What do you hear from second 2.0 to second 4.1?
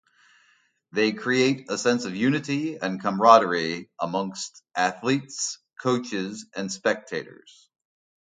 of unity and camaraderie